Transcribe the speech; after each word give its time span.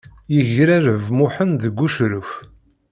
Yegrareb 0.35 1.03
Muḥend 1.17 1.59
deg 1.63 1.75
ucruf. 1.85 2.31